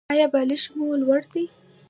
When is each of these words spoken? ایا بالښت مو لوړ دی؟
ایا 0.13 0.25
بالښت 0.33 0.71
مو 0.77 0.87
لوړ 1.01 1.21
دی؟ 1.33 1.45